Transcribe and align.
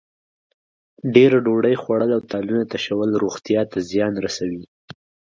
ډېره 1.13 1.37
ډوډۍ 1.45 1.75
خوړل 1.81 2.09
او 2.17 2.21
تالونه 2.31 2.63
تشول 2.71 3.09
روغتیا 3.23 3.61
ته 3.71 3.77
زیان 3.89 4.13
رسوي. 4.25 4.63